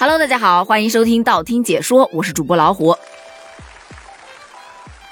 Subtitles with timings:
[0.00, 2.96] Hello，大家好，欢迎收听道听解说，我是主播老虎。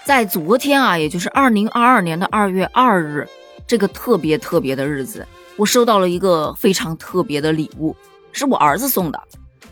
[0.06, 3.28] 在昨天啊，也就是二零二二年的二月二日，
[3.66, 7.94] 这个特别特别的日子，我收到了一个非常特别的礼物，
[8.32, 9.22] 是我儿子送的。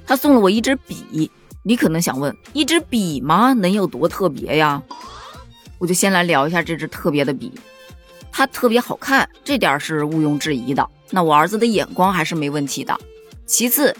[0.06, 1.30] 他送了我一支笔。
[1.62, 3.54] 你可能想问，一支笔吗？
[3.54, 4.82] 能有多特别呀？
[5.78, 7.50] 我就先来聊一下这支特别的笔，
[8.30, 10.86] 它特别好看，这点是毋庸置疑的。
[11.08, 12.94] 那我儿子的眼光还是没问题的。
[13.46, 13.96] 其次。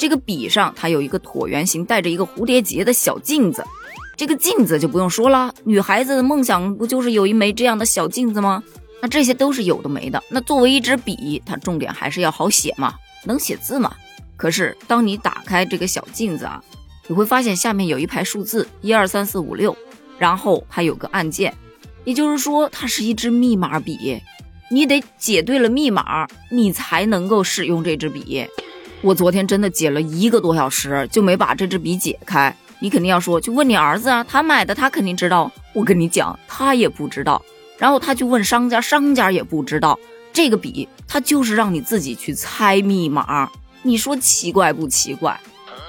[0.00, 3.62] 这个笔上它有一个椭圆形带着一个蝴蝶结的小镜子，
[4.16, 8.62] 这个镜子就不用说了，女孩子的梦想不就是有一枚这样的小镜子吗？
[9.02, 10.22] 那这些都是有的没的。
[10.30, 12.94] 那作为一支笔，它重点还是要好写嘛，
[13.26, 13.92] 能写字嘛。
[14.38, 16.64] 可是当你打开这个小镜子啊，
[17.06, 19.76] 你会发现下面有一排数字，一二三四五六，
[20.18, 21.54] 然后还有个按键，
[22.04, 24.18] 也就是说它是一支密码笔，
[24.70, 28.46] 你得解对了密码，你才能够使用这支笔。
[29.02, 32.54] 我昨天真的解了一个多小时，就没把这支笔解开。
[32.80, 35.50] 你肯定要说，去问你儿子啊，他买的，他肯定知道。
[35.72, 37.40] 我跟你讲，他也不知道。
[37.78, 39.98] 然后他去问商家，商家也不知道。
[40.34, 43.50] 这个笔，他就是让你自己去猜密码。
[43.82, 45.40] 你说奇怪不奇怪？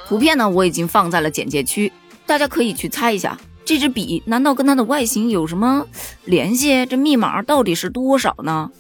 [0.08, 1.92] 图片呢，我已经放在了简介区，
[2.26, 5.86] 大家可以去猜一下，这支笔难道跟它的外形有什么
[6.24, 6.86] 联系？
[6.86, 8.72] 这密码到底是多少呢？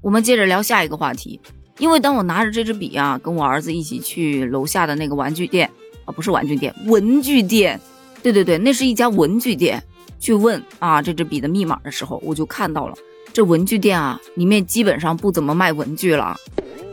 [0.00, 1.38] 我们接着聊下一个话题。
[1.78, 5.68] 因为当我拿着这支笔啊，跟我儿子一起去楼下的那个玩具店
[6.04, 7.80] 啊，不是玩具店，文具店，
[8.22, 9.82] 对对对，那是一家文具店，
[10.20, 12.94] 去问啊这支笔的密码的时候，我就看到了
[13.32, 16.36] 这文具店啊，里面基本上不怎么卖文具了，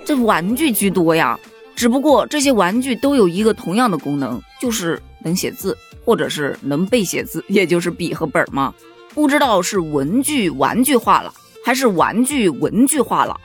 [0.04, 1.40] 这玩具居多呀。
[1.76, 8.74] 只不过这些玩具都有一个同样的功能，就是能写字，或者是能背写字，也就是笔和本儿嘛。
[9.14, 11.34] 不知道是文具玩具化了，
[11.66, 13.40] 还是玩具文具化了。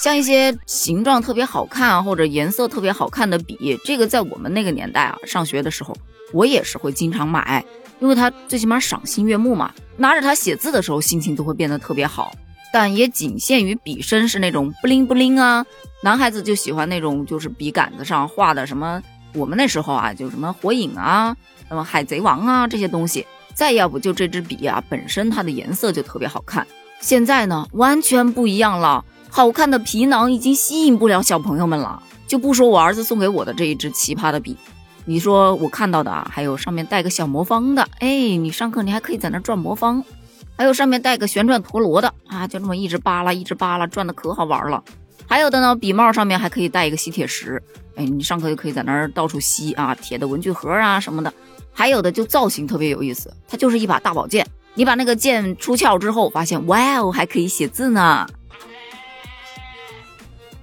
[0.00, 5.94] 像一些形状特别好看啊或者颜色特别好看的笔，这个在我们那个年代啊，上学的时候
[6.32, 7.62] 我也是会经常买，
[7.98, 9.70] 因为它最起码赏心悦目嘛。
[9.98, 12.32] 拿着它写字的时候，心情都会变得特别好。
[12.72, 15.66] 但也仅限于笔身是那种不灵不灵啊，
[16.02, 19.02] 男孩子就喜欢那种就是笔杆子上画的什么，
[19.34, 21.36] 我们那时候啊就什么火影啊，
[21.68, 23.26] 什么海贼王啊这些东西。
[23.52, 26.66] 再要不就这支笔啊本身它的颜色就特别好看。
[27.02, 29.04] 现在呢完全不一样了。
[29.30, 34.56] 好看的皮囊已经吸引不了小朋友们了，就不说我儿子送给我的这一支奇葩的笔，
[35.04, 40.04] 你说我看到的啊，还有上面带个小魔方的，哎，你上课你还可以在那转魔方，
[40.56, 44.82] 还有上面带个旋转陀螺的啊，就这么一直扒拉一直扒拉，转的可好玩了。
[45.26, 47.62] 还有的呢，笔帽上面还可以带一个吸铁石，
[47.94, 51.32] 哎，你上课就可以在那儿到处吸啊，铁的文具盒啊什么的。
[51.72, 58.26] 还有的就造型特别有意思，它就是一把大宝剑，你把那个剑出鞘之后，发现哇哦，还可以写字呢。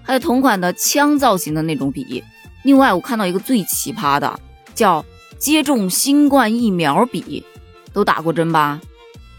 [0.07, 2.23] 还有同款的枪造型的那种笔，
[2.63, 4.39] 另外我看到一个最奇葩的，
[4.73, 5.03] 叫
[5.37, 7.43] 接种新冠疫苗笔，
[7.91, 8.79] 都打过针吧？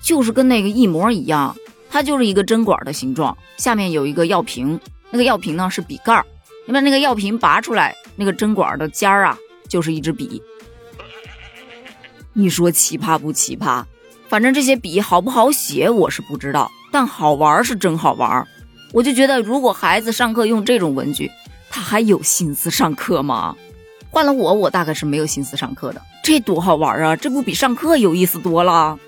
[0.03, 1.57] 就是跟那个一模一样，
[1.89, 4.79] 它就是一个针管的形状，下面有一个药瓶，
[5.11, 6.27] 那个药瓶呢是笔盖儿，
[6.67, 10.43] 你把那个药瓶拔出来，那个针管的尖儿啊就是一支笔。
[12.35, 13.83] 你说奇葩不奇葩？
[14.29, 18.47] 反正这些笔好不好写我是不知道，但好玩是真好玩。
[18.93, 21.31] 我就觉得，如果孩子上课用这种文具，
[21.71, 23.55] 他还有心思上课吗？
[24.11, 26.01] 换了我，我大概是没有心思上课的。
[26.23, 27.15] 这多好玩啊！
[27.15, 28.99] 这不比上课有意思多了？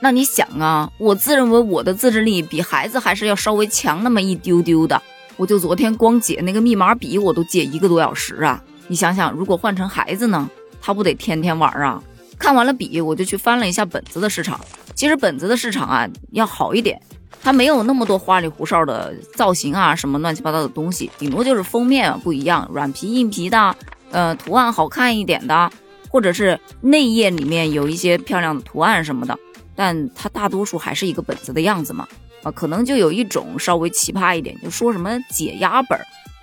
[0.00, 5.00] 那你想啊，我自认为我的自制力比孩子还是要稍微强那么一丢丢的。
[5.38, 8.62] 我就昨天光解那个密码笔，我都解一个多小时啊！
[8.88, 10.50] 你想想，如果换成孩子呢，
[10.80, 12.02] 他不得天天玩啊？
[12.38, 14.60] 看完了笔，我就去翻了一下本子的市场。
[14.94, 17.00] 其实本子的市场啊，要好一点。
[17.40, 23.76] 它没有那么多花里胡哨的造型啊，什么乱七八糟的东西，顶多就是封面不一样，软皮硬皮的，
[24.10, 25.70] 呃，图案好看一点的，
[26.08, 29.38] 或者是内页里面有一些漂亮的图案什么的，
[29.74, 32.06] 但它大多数还是一个本子的样子嘛，
[32.42, 35.98] 啊，可能就有一种稍微奇葩一点，就说什么解压本，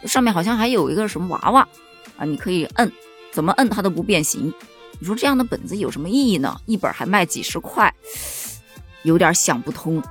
[0.06, 1.68] 上面好像还有一个什么娃娃
[2.18, 2.92] 啊，你可以摁，
[3.32, 4.54] 怎么摁它都不变形，
[5.00, 6.60] 你说这样的本子有什么意义呢？
[6.66, 7.94] 一本还卖几十块，
[9.04, 10.04] 有点想不通。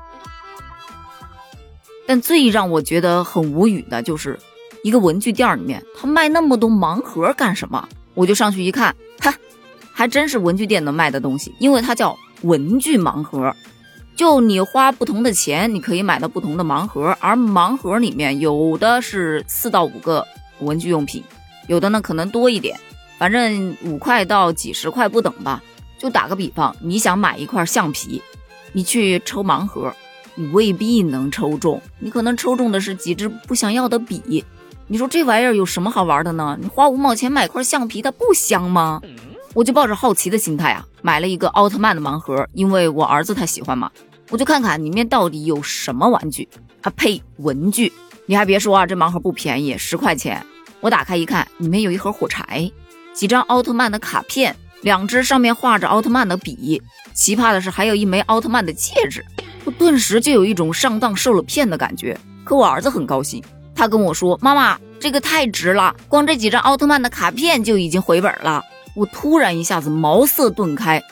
[2.08, 4.38] 但最让我觉得很无语的就是，
[4.82, 7.86] 一个文具店里面，他卖那么多盲盒干什么？
[8.14, 9.34] 我就上去一看，哈，
[9.92, 13.54] 还真是文具店能卖的东西，因为它叫文具盲盒。
[14.16, 20.26] 就你花不同的钱，你可以买到不同的盲盒，而盲盒里面有的是四到五个
[20.60, 21.22] 文具用品，
[21.66, 22.80] 有的呢可能多一点，
[23.18, 25.62] 反正五块到几十块不等吧。
[25.98, 28.22] 就打个比方，你想买一块橡皮，
[28.72, 29.94] 你去抽盲盒。
[30.38, 34.44] 你未必能抽中，你可能抽中的是几支不想要的笔，
[34.86, 36.56] 你说这玩意儿有什么好玩的呢？
[36.60, 39.02] 你花五毛钱买块橡皮，它不香吗？
[39.52, 43.90] 我就抱着好奇的心态啊，买了一个奥特曼的盲盒，因为我儿子他喜欢嘛，
[44.30, 46.48] 我就看看里面到底有什么玩具
[46.82, 46.90] 啊？
[46.90, 47.92] 呸，文具！
[48.26, 50.46] 你还别说啊，这盲盒不便宜，十块钱。
[50.78, 52.70] 我打开一看，里面有一盒火柴，
[53.12, 56.80] 几张奥特曼的卡片，两只上面画着奥特曼的笔，
[57.12, 59.24] 奇葩的是还有一枚奥特曼的戒指。
[59.68, 62.18] 我顿时就有一种上当受了骗的感觉。
[62.42, 63.44] 可我儿子很高兴。
[63.74, 68.64] 他跟我说：“妈妈，这个太值了，光这几张奥特曼的卡片就已经回本了。”
[68.96, 71.02] 我突然一下子茅塞顿开，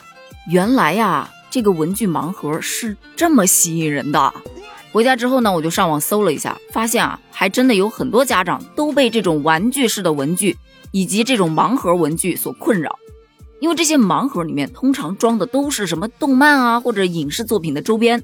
[0.49, 4.33] 原来呀，这个文具盲盒是这么吸引人的。
[4.91, 10.57] 回家之后呢，我就上网搜了一下，发现啊，还真的有很多家长都被这种玩具式的文具
[10.89, 12.97] 以及这种盲盒文具所困扰，
[13.59, 18.21] 因为这些盲盒里面通常装的都是什么动漫啊或者影视作品的周边。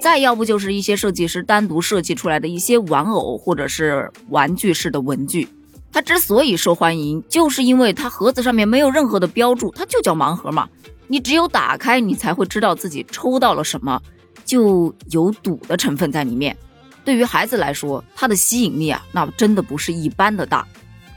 [0.00, 5.48] 再要不就是一些设计师单独设计出来的一些玩偶或者是玩具式的文具，
[5.92, 10.68] 它之所以受欢迎，就是因为它盒子上面没有任何的标注，它就叫盲盒嘛。
[11.08, 14.00] 你只有打开，你才会知道自己抽到了什么，
[14.44, 16.56] 就有赌的成分在里面。
[17.04, 20.66] 对于孩子来说，它的吸引力啊，那真的不是一般的大。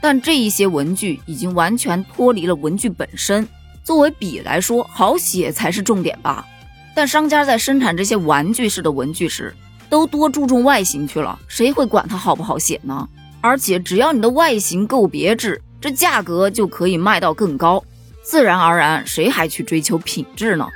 [0.00, 3.46] 但这一些文具已经完全脱离了文具本身，
[3.84, 6.46] 作为笔来说，好写才是重点吧。
[6.94, 9.54] 但商家在生产这些玩具式的文具时，
[9.88, 13.08] 都多注重外形去了，谁会管它好不好写呢？
[13.40, 17.82] 而且只要你的外形够别致，这价格就可以卖到更高，
[18.22, 20.68] 自然而然，谁还去追求品质呢？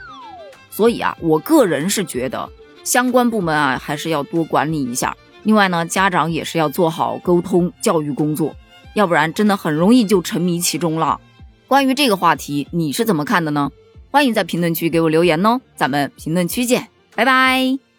[0.71, 2.49] 所以啊，我个人是觉得
[2.83, 5.17] 相关部门啊还是要多管理一下。
[5.43, 8.57] 另外呢，家长也是要做好沟通教育工作，
[8.95, 11.21] 要不然真的很容易就沉迷其中了。
[11.69, 13.71] 关于这个话题，你是怎么看的呢？
[14.15, 17.94] 欢迎在评论区给我留言哦，咱们评论区见，拜拜。